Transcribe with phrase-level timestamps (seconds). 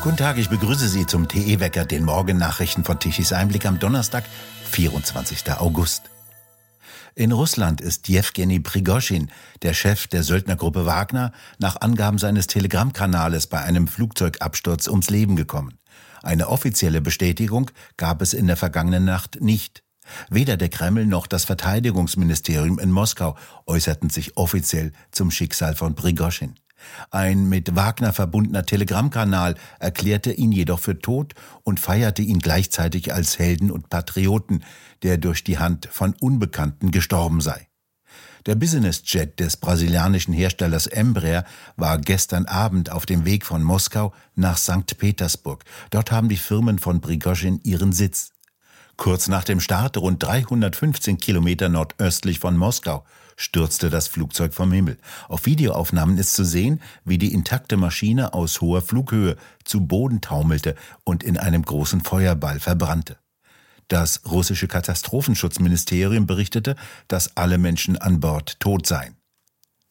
[0.00, 4.22] Guten Tag, ich begrüße Sie zum TE-Wecker, den Morgennachrichten von Tichys Einblick am Donnerstag,
[4.70, 5.58] 24.
[5.58, 6.04] August.
[7.16, 9.32] In Russland ist Jewgeni Prigoschin,
[9.62, 15.80] der Chef der Söldnergruppe Wagner, nach Angaben seines Telegram-Kanales bei einem Flugzeugabsturz ums Leben gekommen.
[16.22, 19.82] Eine offizielle Bestätigung gab es in der vergangenen Nacht nicht.
[20.30, 23.36] Weder der Kreml noch das Verteidigungsministerium in Moskau
[23.66, 26.54] äußerten sich offiziell zum Schicksal von Prigoschin.
[27.10, 33.38] Ein mit Wagner verbundener Telegrammkanal erklärte ihn jedoch für tot und feierte ihn gleichzeitig als
[33.38, 34.64] Helden und Patrioten,
[35.02, 37.68] der durch die Hand von Unbekannten gestorben sei.
[38.46, 41.44] Der Businessjet des brasilianischen Herstellers Embraer
[41.76, 44.96] war gestern Abend auf dem Weg von Moskau nach St.
[44.96, 45.64] Petersburg.
[45.90, 48.30] Dort haben die Firmen von Prigozhin ihren Sitz.
[48.96, 53.04] Kurz nach dem Start, rund 315 Kilometer nordöstlich von Moskau,
[53.38, 54.98] stürzte das Flugzeug vom Himmel.
[55.28, 60.74] Auf Videoaufnahmen ist zu sehen, wie die intakte Maschine aus hoher Flughöhe zu Boden taumelte
[61.04, 63.16] und in einem großen Feuerball verbrannte.
[63.86, 66.76] Das russische Katastrophenschutzministerium berichtete,
[67.06, 69.16] dass alle Menschen an Bord tot seien.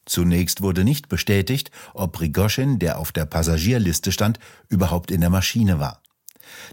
[0.05, 4.39] Zunächst wurde nicht bestätigt, ob Prigoschin, der auf der Passagierliste stand,
[4.69, 6.01] überhaupt in der Maschine war.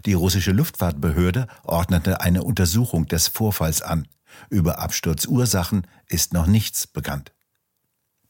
[0.05, 4.07] Die russische Luftfahrtbehörde ordnete eine Untersuchung des Vorfalls an.
[4.49, 7.33] Über Absturzursachen ist noch nichts bekannt.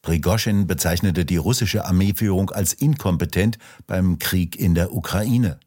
[0.02, 5.59] Prigoschin bezeichnete die russische Armeeführung als inkompetent beim Krieg in der Ukraine.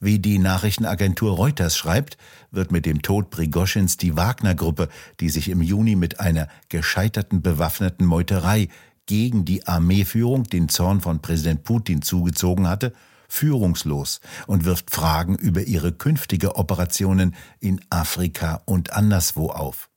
[0.00, 2.16] Wie die Nachrichtenagentur Reuters schreibt,
[2.50, 4.88] wird mit dem Tod Prigoschins die Wagner-Gruppe,
[5.20, 8.68] die sich im Juni mit einer gescheiterten bewaffneten Meuterei
[9.04, 12.92] gegen die Armeeführung den Zorn von Präsident Putin zugezogen hatte,
[13.36, 19.90] führungslos und wirft Fragen über ihre künftige Operationen in Afrika und anderswo auf.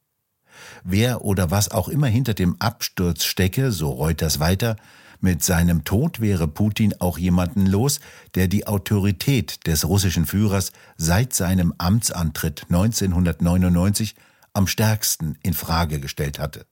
[0.83, 4.75] Wer oder was auch immer hinter dem Absturz stecke, so Reuters weiter,
[5.21, 7.99] mit seinem Tod wäre Putin auch jemanden los,
[8.35, 14.15] der die Autorität des russischen Führers seit seinem Amtsantritt 1999
[14.53, 16.65] am stärksten in Frage gestellt hatte.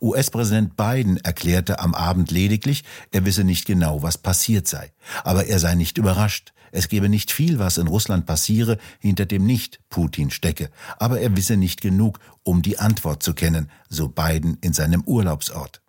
[0.00, 4.92] US-Präsident Biden erklärte am Abend lediglich, er wisse nicht genau, was passiert sei.
[5.24, 6.52] Aber er sei nicht überrascht.
[6.72, 10.70] Es gebe nicht viel, was in Russland passiere, hinter dem nicht Putin stecke.
[10.98, 15.80] Aber er wisse nicht genug, um die Antwort zu kennen, so Biden in seinem Urlaubsort.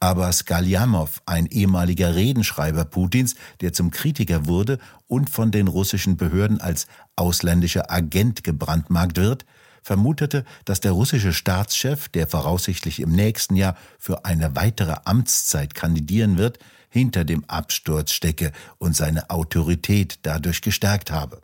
[0.00, 6.60] Aber Skaljamow, ein ehemaliger Redenschreiber Putins, der zum Kritiker wurde und von den russischen Behörden
[6.60, 9.44] als ausländischer Agent gebrandmarkt wird,
[9.82, 16.38] vermutete, dass der russische Staatschef, der voraussichtlich im nächsten Jahr für eine weitere Amtszeit kandidieren
[16.38, 16.58] wird,
[16.88, 21.40] hinter dem Absturz stecke und seine Autorität dadurch gestärkt habe.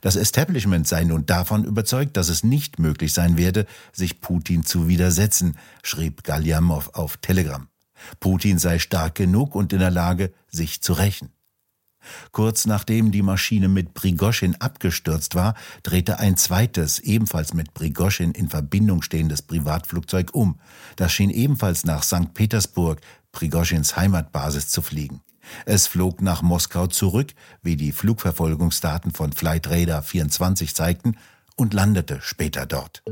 [0.00, 4.88] Das Establishment sei nun davon überzeugt, dass es nicht möglich sein werde, sich Putin zu
[4.88, 7.68] widersetzen, schrieb Galjamow auf Telegram.
[8.20, 11.30] Putin sei stark genug und in der Lage, sich zu rächen.
[12.32, 18.48] Kurz nachdem die Maschine mit Prigoschin abgestürzt war, drehte ein zweites, ebenfalls mit Prigoschin in
[18.48, 20.58] Verbindung stehendes Privatflugzeug um.
[20.96, 22.34] Das schien ebenfalls nach St.
[22.34, 23.00] Petersburg,
[23.32, 25.20] Prigoschins Heimatbasis, zu fliegen.
[25.64, 27.32] Es flog nach Moskau zurück,
[27.62, 31.16] wie die Flugverfolgungsdaten von Flight Radar 24 zeigten,
[31.56, 33.02] und landete später dort.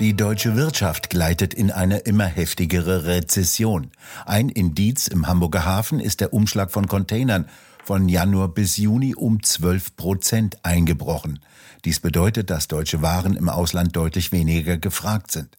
[0.00, 3.90] Die deutsche Wirtschaft gleitet in eine immer heftigere Rezession.
[4.24, 7.44] Ein Indiz im Hamburger Hafen ist der Umschlag von Containern
[7.84, 11.40] von Januar bis Juni um 12 Prozent eingebrochen.
[11.84, 15.58] Dies bedeutet, dass deutsche Waren im Ausland deutlich weniger gefragt sind.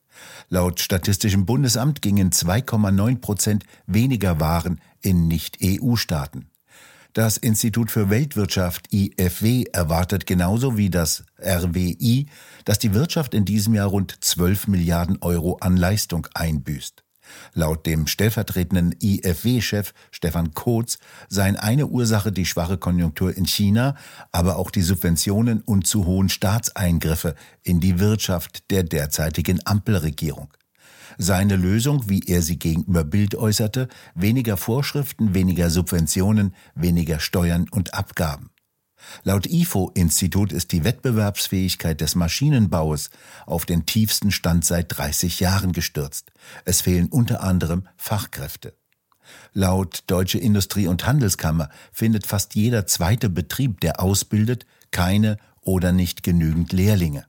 [0.50, 6.51] Laut Statistischem Bundesamt gingen 2,9 Prozent weniger Waren in Nicht-EU-Staaten.
[7.14, 12.28] Das Institut für Weltwirtschaft IFW erwartet genauso wie das RWI,
[12.64, 17.04] dass die Wirtschaft in diesem Jahr rund 12 Milliarden Euro an Leistung einbüßt.
[17.54, 23.96] Laut dem stellvertretenden IFW-Chef Stefan Kotz seien eine Ursache die schwache Konjunktur in China,
[24.32, 30.48] aber auch die Subventionen und zu hohen Staatseingriffe in die Wirtschaft der derzeitigen Ampelregierung.
[31.18, 37.94] Seine Lösung, wie er sie gegenüber Bild äußerte, weniger Vorschriften, weniger Subventionen, weniger Steuern und
[37.94, 38.50] Abgaben.
[39.24, 43.10] Laut IFO-Institut ist die Wettbewerbsfähigkeit des Maschinenbaues
[43.46, 46.32] auf den tiefsten Stand seit 30 Jahren gestürzt.
[46.66, 48.76] Es fehlen unter anderem Fachkräfte.
[49.54, 56.24] Laut Deutsche Industrie- und Handelskammer findet fast jeder zweite Betrieb, der ausbildet, keine oder nicht
[56.24, 57.26] genügend Lehrlinge.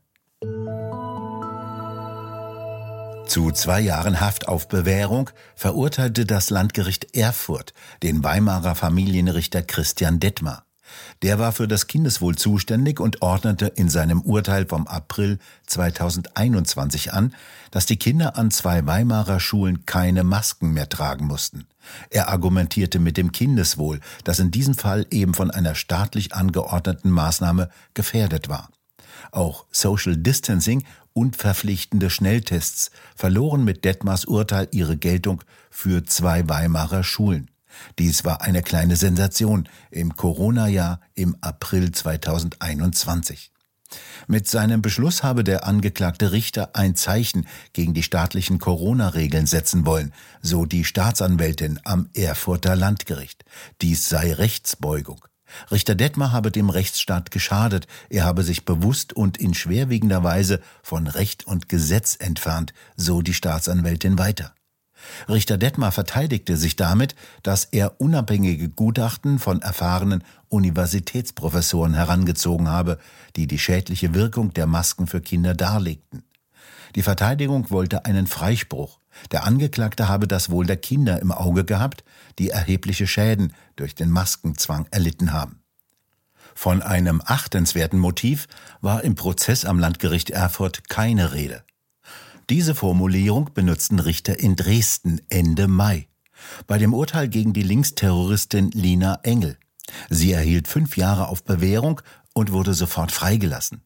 [3.32, 10.66] Zu zwei Jahren Haft auf Bewährung verurteilte das Landgericht Erfurt den Weimarer Familienrichter Christian Detmar.
[11.22, 17.34] Der war für das Kindeswohl zuständig und ordnete in seinem Urteil vom April 2021 an,
[17.70, 21.66] dass die Kinder an zwei Weimarer Schulen keine Masken mehr tragen mussten.
[22.10, 27.70] Er argumentierte mit dem Kindeswohl, das in diesem Fall eben von einer staatlich angeordneten Maßnahme
[27.94, 28.68] gefährdet war.
[29.30, 37.04] Auch Social Distancing und verpflichtende Schnelltests verloren mit Detmars Urteil ihre Geltung für zwei Weimarer
[37.04, 37.50] Schulen.
[37.98, 43.50] Dies war eine kleine Sensation im Corona-Jahr im April 2021.
[44.26, 50.12] Mit seinem Beschluss habe der angeklagte Richter ein Zeichen gegen die staatlichen Corona-Regeln setzen wollen,
[50.40, 53.44] so die Staatsanwältin am Erfurter Landgericht.
[53.80, 55.24] Dies sei Rechtsbeugung.
[55.70, 61.06] Richter Detmar habe dem Rechtsstaat geschadet, er habe sich bewusst und in schwerwiegender Weise von
[61.06, 64.54] Recht und Gesetz entfernt, so die Staatsanwältin weiter.
[65.28, 72.98] Richter Detmar verteidigte sich damit, dass er unabhängige Gutachten von erfahrenen Universitätsprofessoren herangezogen habe,
[73.36, 76.22] die die schädliche Wirkung der Masken für Kinder darlegten.
[76.94, 79.01] Die Verteidigung wollte einen Freispruch.
[79.30, 82.04] Der Angeklagte habe das Wohl der Kinder im Auge gehabt,
[82.38, 85.62] die erhebliche Schäden durch den Maskenzwang erlitten haben.
[86.54, 88.46] Von einem achtenswerten Motiv
[88.80, 91.64] war im Prozess am Landgericht Erfurt keine Rede.
[92.50, 96.08] Diese Formulierung benutzten Richter in Dresden Ende Mai.
[96.66, 99.56] Bei dem Urteil gegen die Linksterroristin Lina Engel.
[100.10, 102.00] Sie erhielt fünf Jahre auf Bewährung
[102.34, 103.82] und wurde sofort freigelassen.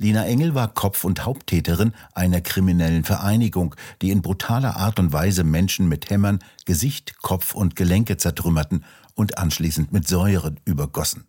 [0.00, 5.42] Lina Engel war Kopf- und Haupttäterin einer kriminellen Vereinigung, die in brutaler Art und Weise
[5.42, 8.84] Menschen mit Hämmern Gesicht, Kopf und Gelenke zertrümmerten
[9.14, 11.24] und anschließend mit Säure übergossen.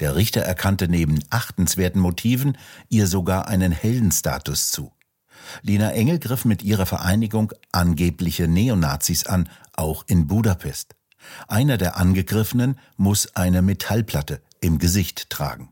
[0.00, 2.58] Der Richter erkannte neben achtenswerten Motiven
[2.90, 4.92] ihr sogar einen Heldenstatus zu.
[5.62, 10.94] Lina Engel griff mit ihrer Vereinigung angebliche Neonazis an, auch in Budapest.
[11.48, 15.70] Einer der Angegriffenen muss eine Metallplatte im Gesicht tragen.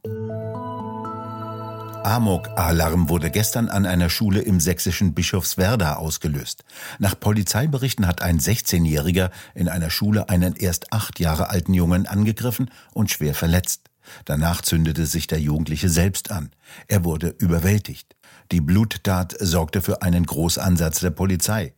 [2.04, 6.64] Amok-Alarm wurde gestern an einer Schule im sächsischen Bischofswerda ausgelöst.
[6.98, 12.70] Nach Polizeiberichten hat ein 16-Jähriger in einer Schule einen erst acht Jahre alten Jungen angegriffen
[12.94, 13.90] und schwer verletzt.
[14.24, 16.50] Danach zündete sich der Jugendliche selbst an.
[16.86, 18.16] Er wurde überwältigt.
[18.52, 21.74] Die Bluttat sorgte für einen Großansatz der Polizei.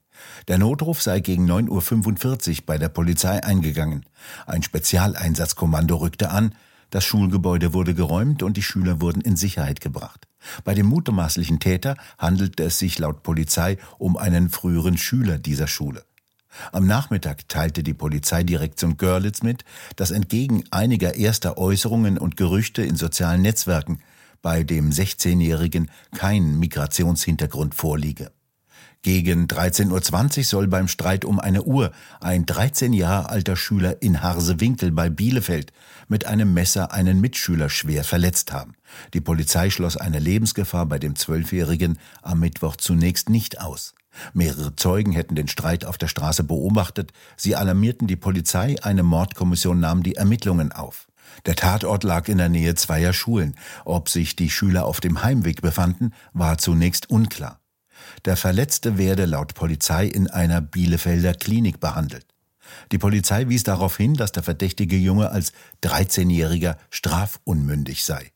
[0.48, 4.04] Der Notruf sei gegen 9.45 Uhr bei der Polizei eingegangen.
[4.46, 6.54] Ein Spezialeinsatzkommando rückte an,
[6.90, 10.26] das Schulgebäude wurde geräumt und die Schüler wurden in Sicherheit gebracht.
[10.64, 16.04] Bei dem mutmaßlichen Täter handelte es sich laut Polizei um einen früheren Schüler dieser Schule.
[16.72, 19.64] Am Nachmittag teilte die Polizeidirektion Görlitz mit,
[19.96, 24.00] dass entgegen einiger erster Äußerungen und Gerüchte in sozialen Netzwerken
[24.42, 28.32] bei dem 16-Jährigen kein Migrationshintergrund vorliege.
[29.02, 34.22] Gegen 13.20 Uhr soll beim Streit um eine Uhr ein 13 Jahre alter Schüler in
[34.22, 35.72] Harsewinkel bei Bielefeld
[36.08, 38.74] mit einem Messer einen Mitschüler schwer verletzt haben.
[39.14, 43.94] Die Polizei schloss eine Lebensgefahr bei dem Zwölfjährigen am Mittwoch zunächst nicht aus.
[44.34, 47.12] Mehrere Zeugen hätten den Streit auf der Straße beobachtet.
[47.38, 51.06] Sie alarmierten die Polizei, eine Mordkommission nahm die Ermittlungen auf.
[51.46, 53.54] Der Tatort lag in der Nähe zweier Schulen.
[53.86, 57.59] Ob sich die Schüler auf dem Heimweg befanden, war zunächst unklar.
[58.24, 62.26] Der Verletzte werde laut Polizei in einer Bielefelder Klinik behandelt.
[62.92, 65.52] Die Polizei wies darauf hin, dass der verdächtige Junge als
[65.82, 68.32] 13-Jähriger strafunmündig sei.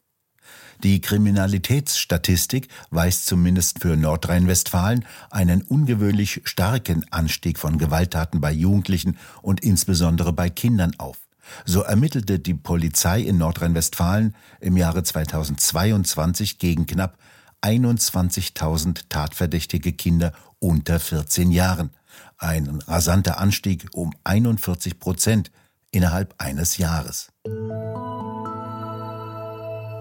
[0.82, 9.60] Die Kriminalitätsstatistik weist zumindest für Nordrhein-Westfalen einen ungewöhnlich starken Anstieg von Gewalttaten bei Jugendlichen und
[9.62, 11.18] insbesondere bei Kindern auf.
[11.64, 17.18] So ermittelte die Polizei in Nordrhein-Westfalen im Jahre 2022 gegen knapp
[17.64, 21.90] 21.000 tatverdächtige Kinder unter 14 Jahren.
[22.36, 25.50] Ein rasanter Anstieg um 41 Prozent
[25.90, 27.32] innerhalb eines Jahres.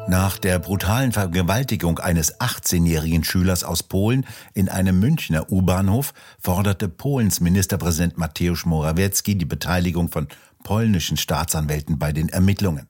[0.10, 7.40] Nach der brutalen Vergewaltigung eines 18-jährigen Schülers aus Polen in einem Münchner U-Bahnhof forderte Polens
[7.40, 10.28] Ministerpräsident Mateusz Morawiecki die Beteiligung von
[10.64, 12.90] polnischen Staatsanwälten bei den Ermittlungen.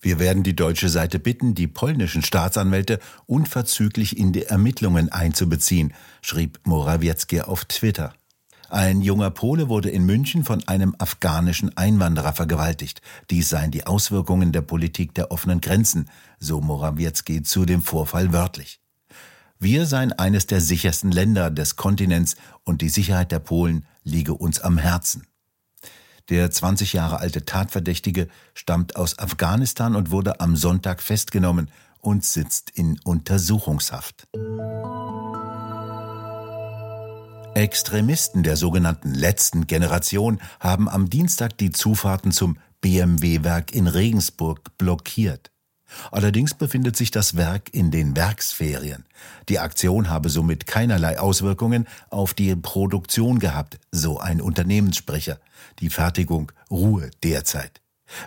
[0.00, 6.60] Wir werden die deutsche Seite bitten, die polnischen Staatsanwälte unverzüglich in die Ermittlungen einzubeziehen, schrieb
[6.64, 8.14] Morawiecki auf Twitter.
[8.68, 13.00] Ein junger Pole wurde in München von einem afghanischen Einwanderer vergewaltigt.
[13.30, 16.10] Dies seien die Auswirkungen der Politik der offenen Grenzen,
[16.40, 18.80] so Morawiecki zu dem Vorfall wörtlich.
[19.58, 24.60] Wir seien eines der sichersten Länder des Kontinents und die Sicherheit der Polen liege uns
[24.60, 25.26] am Herzen.
[26.28, 32.70] Der 20 Jahre alte Tatverdächtige stammt aus Afghanistan und wurde am Sonntag festgenommen und sitzt
[32.70, 34.26] in Untersuchungshaft.
[37.54, 45.50] Extremisten der sogenannten letzten Generation haben am Dienstag die Zufahrten zum BMW-Werk in Regensburg blockiert.
[46.10, 49.04] Allerdings befindet sich das Werk in den Werksferien.
[49.48, 55.38] Die Aktion habe somit keinerlei Auswirkungen auf die Produktion gehabt, so ein Unternehmenssprecher.
[55.80, 57.80] Die Fertigung ruhe derzeit.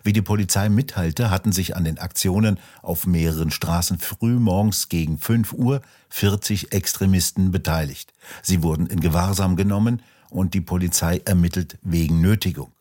[0.03, 5.53] Wie die Polizei mitteilte, hatten sich an den Aktionen auf mehreren Straßen frühmorgens gegen 5
[5.53, 8.13] Uhr 40 Extremisten beteiligt.
[8.41, 12.71] Sie wurden in Gewahrsam genommen und die Polizei ermittelt wegen Nötigung.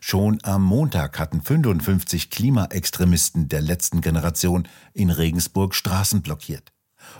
[0.00, 6.72] Schon am Montag hatten 55 Klimaextremisten der letzten Generation in Regensburg Straßen blockiert.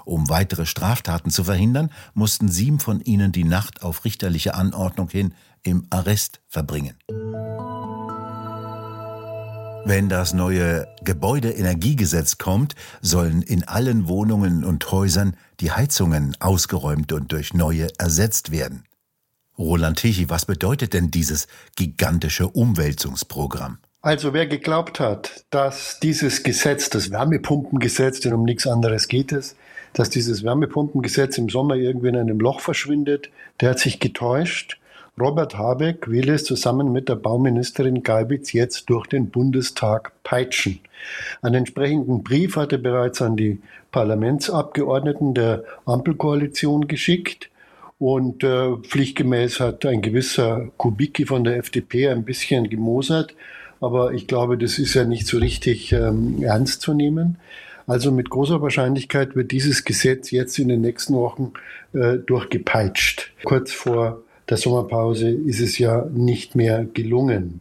[0.04, 5.34] Um weitere Straftaten zu verhindern, mussten sieben von ihnen die Nacht auf richterliche Anordnung hin
[5.62, 6.96] im Arrest verbringen.
[9.84, 17.32] Wenn das neue Gebäudeenergiegesetz kommt, sollen in allen Wohnungen und Häusern die Heizungen ausgeräumt und
[17.32, 18.84] durch neue ersetzt werden.
[19.60, 23.76] Roland Tichy, was bedeutet denn dieses gigantische Umwälzungsprogramm?
[24.00, 29.56] Also wer geglaubt hat, dass dieses Gesetz, das Wärmepumpengesetz, denn um nichts anderes geht es,
[29.92, 33.28] dass dieses Wärmepumpengesetz im Sommer irgendwie in einem Loch verschwindet,
[33.60, 34.78] der hat sich getäuscht.
[35.20, 40.80] Robert Habeck will es zusammen mit der Bauministerin Geibitz jetzt durch den Bundestag peitschen.
[41.42, 43.60] Einen entsprechenden Brief hat er bereits an die
[43.92, 47.49] Parlamentsabgeordneten der Ampelkoalition geschickt.
[48.00, 53.34] Und äh, pflichtgemäß hat ein gewisser Kubicki von der FDP ein bisschen gemosert.
[53.78, 57.36] Aber ich glaube, das ist ja nicht so richtig ähm, ernst zu nehmen.
[57.86, 61.52] Also mit großer Wahrscheinlichkeit wird dieses Gesetz jetzt in den nächsten Wochen
[61.92, 63.32] äh, durchgepeitscht.
[63.44, 67.60] Kurz vor der Sommerpause ist es ja nicht mehr gelungen.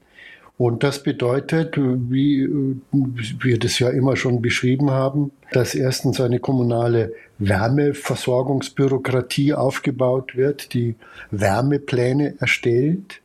[0.59, 2.47] Und das bedeutet, wie
[2.91, 10.95] wir das ja immer schon beschrieben haben, dass erstens eine kommunale Wärmeversorgungsbürokratie aufgebaut wird, die
[11.31, 13.21] Wärmepläne erstellt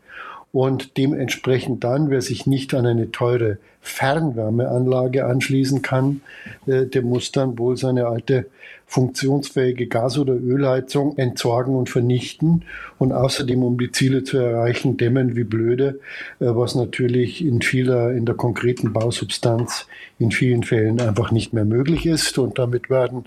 [0.52, 6.20] und dementsprechend dann, wer sich nicht an eine teure Fernwärmeanlage anschließen kann,
[6.68, 8.46] äh, der muss dann wohl seine alte
[8.94, 12.64] funktionsfähige Gas- oder Ölheizung entsorgen und vernichten
[12.98, 15.98] und außerdem, um die Ziele zu erreichen, dämmen wie blöde,
[16.38, 19.88] äh, was natürlich in vieler, in der konkreten Bausubstanz
[20.20, 23.24] in vielen Fällen einfach nicht mehr möglich ist und damit werden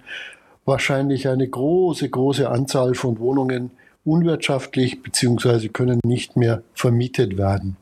[0.63, 3.71] wahrscheinlich eine große, große Anzahl von Wohnungen
[4.05, 7.75] unwirtschaftlich beziehungsweise können nicht mehr vermietet werden.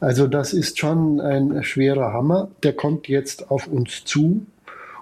[0.00, 2.50] Also das ist schon ein schwerer Hammer.
[2.62, 4.44] Der kommt jetzt auf uns zu.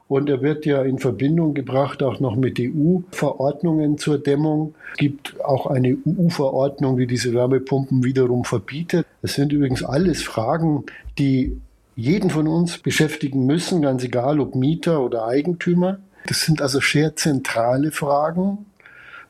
[0.07, 4.75] Und er wird ja in Verbindung gebracht auch noch mit EU-Verordnungen zur Dämmung.
[4.93, 9.07] Es gibt auch eine EU-Verordnung, die diese Wärmepumpen wiederum verbietet.
[9.23, 10.85] Es sind übrigens alles Fragen,
[11.19, 11.59] die
[11.97, 15.99] jeden von uns beschäftigen müssen, ganz egal ob Mieter oder Eigentümer.
[16.27, 18.67] Das sind also sehr zentrale Fragen.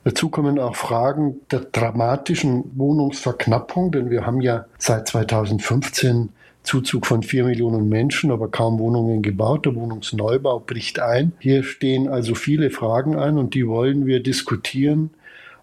[0.04, 6.30] Dazu kommen auch Fragen der dramatischen Wohnungsverknappung, denn wir haben ja seit 2015
[6.64, 9.66] Zuzug von vier Millionen Menschen, aber kaum Wohnungen gebaut.
[9.66, 11.32] Der Wohnungsneubau bricht ein.
[11.38, 15.10] Hier stehen also viele Fragen an und die wollen wir diskutieren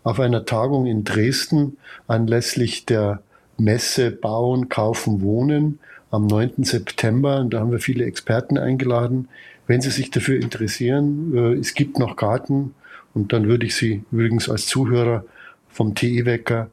[0.03, 1.77] auf einer Tagung in Dresden
[2.08, 3.22] anlässlich der
[3.58, 5.79] Messe Bauen, Kaufen, Wohnen
[6.12, 6.63] am 9.
[6.63, 7.39] September.
[7.39, 9.27] Und da haben wir viele Experten eingeladen.
[9.67, 12.75] Wenn Sie sich dafür interessieren, äh, es gibt noch Karten
[13.13, 15.25] und dann würde ich Sie übrigens als Zuhörer
[15.70, 16.70] vom TE-Wecker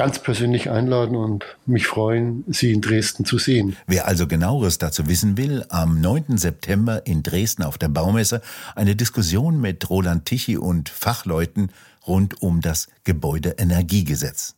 [0.00, 3.76] ganz persönlich einladen und mich freuen, Sie in Dresden zu sehen.
[3.86, 6.38] Wer also genaueres dazu wissen will, am 9.
[6.38, 8.40] September in Dresden auf der Baumesse
[8.74, 11.70] eine Diskussion mit Roland Tichy und Fachleuten
[12.06, 14.54] rund um das Gebäudeenergiegesetz.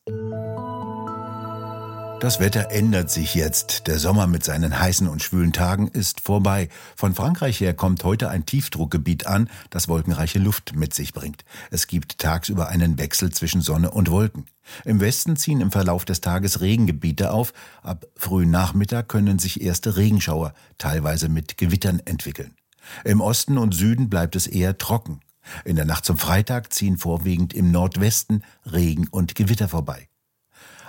[2.22, 3.88] Das Wetter ändert sich jetzt.
[3.88, 6.68] Der Sommer mit seinen heißen und schwülen Tagen ist vorbei.
[6.94, 11.44] Von Frankreich her kommt heute ein Tiefdruckgebiet an, das wolkenreiche Luft mit sich bringt.
[11.72, 14.46] Es gibt tagsüber einen Wechsel zwischen Sonne und Wolken.
[14.84, 17.52] Im Westen ziehen im Verlauf des Tages Regengebiete auf.
[17.82, 22.54] Ab frühen Nachmittag können sich erste Regenschauer, teilweise mit Gewittern, entwickeln.
[23.02, 25.22] Im Osten und Süden bleibt es eher trocken.
[25.64, 30.06] In der Nacht zum Freitag ziehen vorwiegend im Nordwesten Regen und Gewitter vorbei.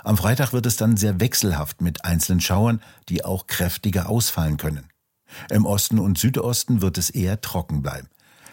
[0.04, 4.86] Am Freitag wird es dann sehr wechselhaft mit einzelnen Schauern, die auch kräftiger ausfallen können.
[5.50, 8.08] Im Osten und Südosten wird es eher trocken bleiben.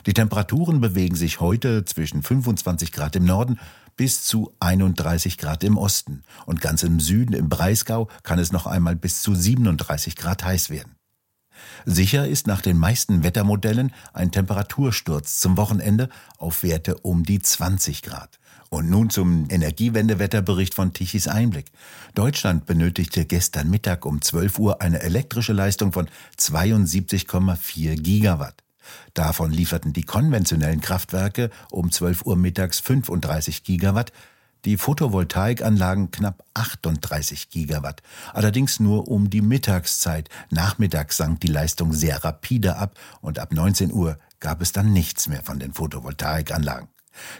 [0.05, 3.59] Die Temperaturen bewegen sich heute zwischen 25 Grad im Norden
[3.97, 8.65] bis zu 31 Grad im Osten und ganz im Süden im Breisgau kann es noch
[8.65, 10.95] einmal bis zu 37 Grad heiß werden.
[11.85, 18.03] Sicher ist nach den meisten Wettermodellen ein Temperatursturz zum Wochenende auf Werte um die 20
[18.03, 18.39] Grad.
[18.69, 21.65] Und nun zum Energiewendewetterbericht von Tichys Einblick.
[22.15, 28.63] Deutschland benötigte gestern Mittag um 12 Uhr eine elektrische Leistung von 72,4 Gigawatt.
[29.13, 34.11] Davon lieferten die konventionellen Kraftwerke um 12 Uhr mittags 35 Gigawatt,
[34.65, 38.03] Die Photovoltaikanlagen knapp 38 Gigawatt.
[38.33, 40.29] Allerdings nur um die Mittagszeit.
[40.51, 45.27] Nachmittags sank die Leistung sehr rapide ab und ab 19 Uhr gab es dann nichts
[45.27, 46.89] mehr von den Photovoltaikanlagen.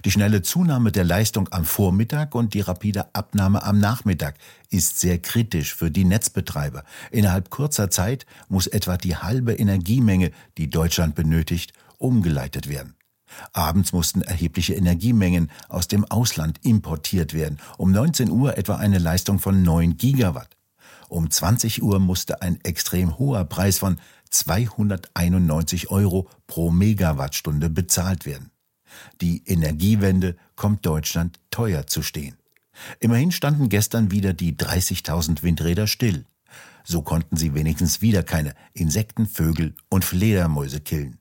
[0.03, 4.35] Die schnelle Zunahme der Leistung am Vormittag und die rapide Abnahme am Nachmittag
[4.69, 6.83] ist sehr kritisch für die Netzbetreiber.
[7.11, 12.95] Innerhalb kurzer Zeit muss etwa die halbe Energiemenge, die Deutschland benötigt, umgeleitet werden.
[13.53, 17.59] Abends mussten erhebliche Energiemengen aus dem Ausland importiert werden.
[17.77, 20.57] Um 19 Uhr etwa eine Leistung von 9 Gigawatt.
[21.09, 23.97] Um 20 Uhr musste ein extrem hoher Preis von
[24.29, 28.51] 291 Euro pro Megawattstunde bezahlt werden.
[29.19, 32.37] Die Energiewende kommt Deutschland teuer zu stehen.
[32.99, 36.25] Immerhin standen gestern wieder die 30.000 Windräder still.
[36.83, 41.20] So konnten sie wenigstens wieder keine Insekten, Vögel und Fledermäuse killen.